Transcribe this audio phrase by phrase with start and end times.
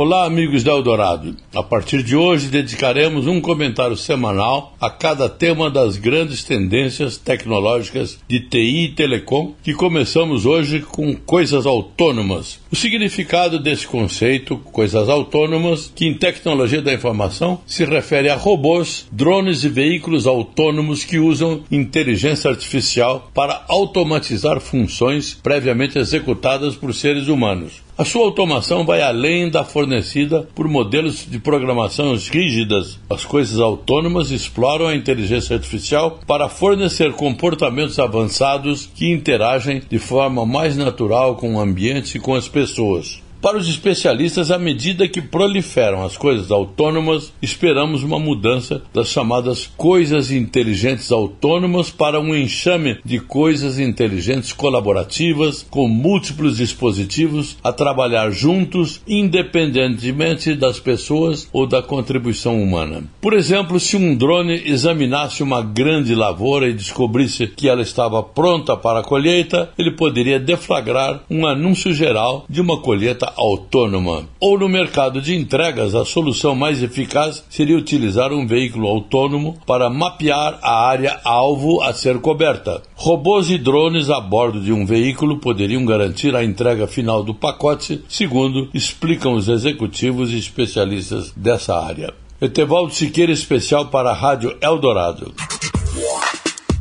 [0.00, 1.34] Olá, amigos da Eldorado.
[1.52, 8.16] A partir de hoje, dedicaremos um comentário semanal a cada tema das grandes tendências tecnológicas
[8.28, 12.60] de TI e telecom, que começamos hoje com coisas autônomas.
[12.70, 19.08] O significado desse conceito, coisas autônomas, que em tecnologia da informação se refere a robôs,
[19.10, 27.26] drones e veículos autônomos que usam inteligência artificial para automatizar funções previamente executadas por seres
[27.26, 27.87] humanos.
[27.98, 32.96] A sua automação vai além da fornecida por modelos de programação rígidas.
[33.10, 40.46] As coisas autônomas exploram a inteligência artificial para fornecer comportamentos avançados que interagem de forma
[40.46, 43.20] mais natural com o ambiente e com as pessoas.
[43.40, 49.64] Para os especialistas, à medida que proliferam as coisas autônomas, esperamos uma mudança das chamadas
[49.76, 58.32] coisas inteligentes autônomas para um enxame de coisas inteligentes colaborativas com múltiplos dispositivos a trabalhar
[58.32, 63.04] juntos, independentemente das pessoas ou da contribuição humana.
[63.20, 68.76] Por exemplo, se um drone examinasse uma grande lavoura e descobrisse que ela estava pronta
[68.76, 74.24] para a colheita, ele poderia deflagrar um anúncio geral de uma colheita autônoma.
[74.40, 79.90] Ou no mercado de entregas, a solução mais eficaz seria utilizar um veículo autônomo para
[79.90, 82.82] mapear a área alvo a ser coberta.
[82.94, 88.02] Robôs e drones a bordo de um veículo poderiam garantir a entrega final do pacote,
[88.08, 92.14] segundo explicam os executivos e especialistas dessa área.
[92.40, 95.34] Etevaldo Siqueira, especial para a Rádio Eldorado.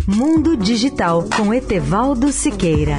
[0.08, 2.98] Mundo Digital com Etevaldo Siqueira.